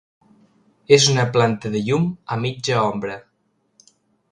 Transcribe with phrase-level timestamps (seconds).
[0.97, 3.21] És una planta de llum a mitja ombra.